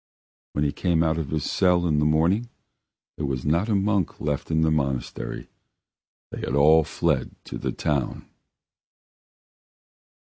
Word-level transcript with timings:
When 0.53 0.65
he 0.65 0.71
came 0.71 1.03
out 1.03 1.19
of 1.19 1.29
his 1.29 1.43
cell 1.43 1.85
in 1.85 1.99
the 1.99 2.05
morning 2.05 2.49
there 3.17 3.25
was 3.27 3.45
not 3.45 3.69
a 3.69 3.75
monk 3.75 4.19
left 4.19 4.49
in 4.49 4.61
the 4.61 4.71
monastery; 4.71 5.47
they 6.31 6.39
had 6.39 6.55
all 6.55 6.83
fled 6.83 7.35
to 7.43 7.59
the 7.59 7.71
town. 7.71 8.27